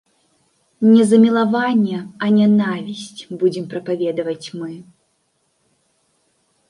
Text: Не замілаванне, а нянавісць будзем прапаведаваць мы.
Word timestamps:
Не 0.93 1.03
замілаванне, 1.09 1.99
а 2.25 2.31
нянавісць 2.37 3.21
будзем 3.43 3.65
прапаведаваць 3.75 4.55
мы. 4.63 4.75